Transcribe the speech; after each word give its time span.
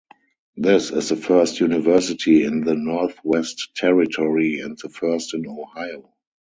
This 0.57 0.89
is 0.89 1.09
the 1.09 1.15
first 1.15 1.59
university 1.59 2.43
in 2.43 2.61
the 2.61 2.73
Northwest 2.73 3.75
Territory 3.75 4.57
and 4.59 4.75
the 4.81 4.89
first 4.89 5.35
in 5.35 5.45
Ohio. 5.45 6.11